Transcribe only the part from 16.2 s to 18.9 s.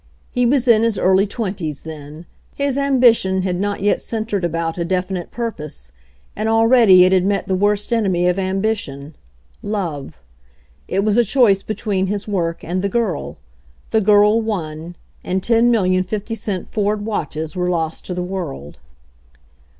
cent Ford watches were lost to the world.